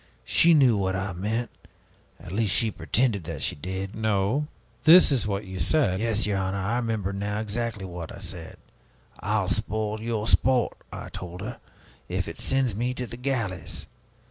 She 0.25 0.55
knew 0.55 0.77
what 0.77 0.95
I 0.95 1.13
meant, 1.13 1.51
at 2.19 2.31
least 2.31 2.55
she 2.55 2.71
pretended 2.71 3.23
that 3.25 3.43
she 3.43 3.55
did." 3.55 3.93
"No; 3.93 4.47
this 4.83 5.11
was 5.11 5.27
what 5.27 5.45
you 5.45 5.59
said" 5.59 5.99
"Yes, 5.99 6.25
your 6.25 6.39
honor, 6.39 6.57
I 6.57 6.77
remember 6.77 7.13
now 7.13 7.39
exactly 7.39 7.85
what 7.85 8.11
I 8.11 8.17
said. 8.17 8.57
'I'll 9.19 9.49
spoil 9.49 10.01
your 10.01 10.25
sport,' 10.25 10.77
I 10.91 11.09
told 11.09 11.41
her, 11.41 11.59
'if 12.09 12.27
it 12.27 12.39
sends 12.39 12.75
me 12.75 12.95
to 12.95 13.05
the 13.05 13.15
galleys!' 13.15 13.85